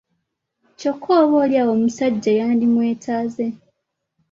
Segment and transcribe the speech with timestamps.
[0.79, 3.47] Kyokka oboolyawo omusajja yandimwetaaze!